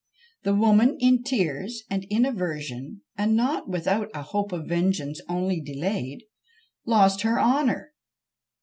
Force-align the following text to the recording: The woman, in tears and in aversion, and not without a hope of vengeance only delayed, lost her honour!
The 0.41 0.55
woman, 0.55 0.97
in 0.99 1.21
tears 1.21 1.83
and 1.87 2.05
in 2.09 2.25
aversion, 2.25 3.01
and 3.19 3.35
not 3.35 3.69
without 3.69 4.09
a 4.15 4.23
hope 4.23 4.51
of 4.51 4.65
vengeance 4.67 5.21
only 5.29 5.61
delayed, 5.61 6.23
lost 6.87 7.21
her 7.21 7.39
honour! 7.39 7.91